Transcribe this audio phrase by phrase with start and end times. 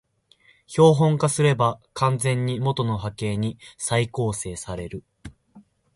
[0.65, 5.03] 標本化すれば完全に元の波形に再構成される